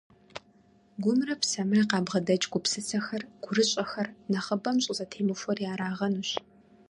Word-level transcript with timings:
Гумрэ 1.03 1.33
псэмрэ 1.41 1.81
къабгъэдэкӀ 1.89 2.47
гупсысэхэр, 2.51 3.21
гурыщӀэхэр 3.43 4.07
нэхъыбэм 4.31 4.77
щӀызэтемыхуэри 4.83 5.65
арагъэнущ. 5.73 6.29